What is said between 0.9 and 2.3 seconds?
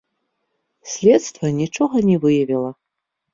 Следства нічога не